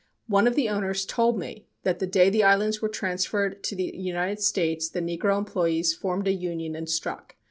One 0.25 0.47
of 0.47 0.55
the 0.55 0.67
owners 0.67 1.05
told 1.05 1.37
me 1.37 1.67
that 1.83 1.99
the 1.99 2.07
day 2.07 2.31
the 2.31 2.41
islands 2.41 2.81
were 2.81 2.89
transferred 2.89 3.63
to 3.65 3.75
the 3.75 3.91
United 3.95 4.39
States 4.41 4.89
the 4.89 4.99
negro 4.99 5.37
employees 5.37 5.93
formed 5.93 6.27
a 6.27 6.33
union 6.33 6.75
and 6.75 6.89
struck. 6.89 7.35